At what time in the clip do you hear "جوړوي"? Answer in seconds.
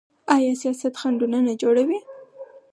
1.61-1.99